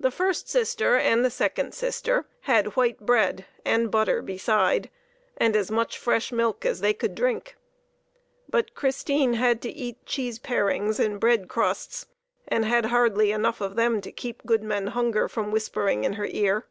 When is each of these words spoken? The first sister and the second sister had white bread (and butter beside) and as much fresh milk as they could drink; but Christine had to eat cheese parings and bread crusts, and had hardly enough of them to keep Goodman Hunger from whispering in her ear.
The 0.00 0.10
first 0.10 0.48
sister 0.48 0.96
and 0.96 1.24
the 1.24 1.30
second 1.30 1.72
sister 1.72 2.26
had 2.40 2.74
white 2.74 2.98
bread 2.98 3.46
(and 3.64 3.88
butter 3.88 4.22
beside) 4.22 4.90
and 5.36 5.54
as 5.54 5.70
much 5.70 5.96
fresh 5.98 6.32
milk 6.32 6.66
as 6.66 6.80
they 6.80 6.92
could 6.92 7.14
drink; 7.14 7.56
but 8.48 8.74
Christine 8.74 9.34
had 9.34 9.62
to 9.62 9.70
eat 9.70 10.04
cheese 10.04 10.40
parings 10.40 10.98
and 10.98 11.20
bread 11.20 11.46
crusts, 11.48 12.06
and 12.48 12.64
had 12.64 12.86
hardly 12.86 13.30
enough 13.30 13.60
of 13.60 13.76
them 13.76 14.00
to 14.00 14.10
keep 14.10 14.44
Goodman 14.44 14.88
Hunger 14.88 15.28
from 15.28 15.52
whispering 15.52 16.02
in 16.02 16.14
her 16.14 16.26
ear. 16.26 16.66